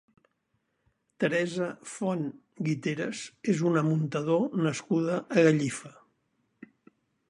Teresa 1.23 1.67
Font 1.91 2.25
Guiteras 2.69 3.23
és 3.55 3.63
una 3.73 3.87
muntador 3.93 4.61
nascuda 4.67 5.23
a 5.39 5.49
Gallifa. 5.49 5.97